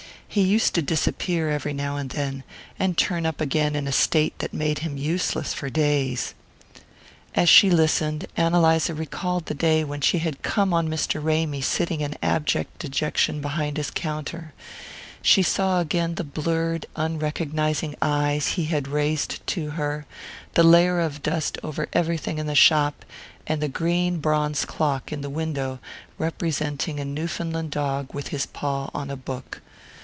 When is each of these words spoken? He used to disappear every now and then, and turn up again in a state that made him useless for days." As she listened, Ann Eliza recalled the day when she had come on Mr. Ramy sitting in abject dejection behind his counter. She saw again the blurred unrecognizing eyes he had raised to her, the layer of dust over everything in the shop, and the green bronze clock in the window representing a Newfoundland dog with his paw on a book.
He 0.33 0.43
used 0.43 0.73
to 0.75 0.81
disappear 0.81 1.49
every 1.49 1.73
now 1.73 1.97
and 1.97 2.09
then, 2.09 2.45
and 2.79 2.97
turn 2.97 3.25
up 3.25 3.41
again 3.41 3.75
in 3.75 3.85
a 3.85 3.91
state 3.91 4.39
that 4.39 4.53
made 4.53 4.79
him 4.79 4.95
useless 4.95 5.53
for 5.53 5.69
days." 5.69 6.33
As 7.35 7.49
she 7.49 7.69
listened, 7.69 8.27
Ann 8.37 8.53
Eliza 8.53 8.93
recalled 8.93 9.47
the 9.47 9.53
day 9.53 9.83
when 9.83 9.99
she 9.99 10.19
had 10.19 10.41
come 10.41 10.73
on 10.73 10.87
Mr. 10.87 11.21
Ramy 11.21 11.59
sitting 11.59 11.99
in 11.99 12.15
abject 12.23 12.79
dejection 12.79 13.41
behind 13.41 13.75
his 13.75 13.91
counter. 13.91 14.53
She 15.21 15.43
saw 15.43 15.81
again 15.81 16.15
the 16.15 16.23
blurred 16.23 16.85
unrecognizing 16.95 17.97
eyes 18.01 18.47
he 18.51 18.63
had 18.67 18.87
raised 18.87 19.45
to 19.47 19.71
her, 19.71 20.05
the 20.53 20.63
layer 20.63 21.01
of 21.01 21.21
dust 21.21 21.57
over 21.61 21.89
everything 21.91 22.37
in 22.37 22.47
the 22.47 22.55
shop, 22.55 23.03
and 23.47 23.59
the 23.61 23.67
green 23.67 24.19
bronze 24.19 24.63
clock 24.63 25.11
in 25.11 25.19
the 25.19 25.29
window 25.29 25.79
representing 26.17 27.01
a 27.01 27.03
Newfoundland 27.05 27.71
dog 27.71 28.13
with 28.13 28.29
his 28.29 28.45
paw 28.45 28.89
on 28.93 29.11
a 29.11 29.17
book. 29.17 29.61